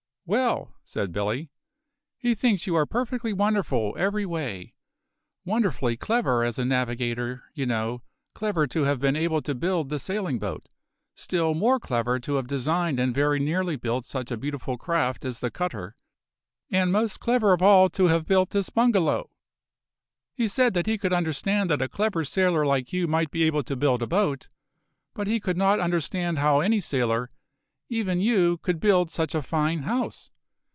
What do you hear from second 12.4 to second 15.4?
designed and very nearly built such a beautiful craft as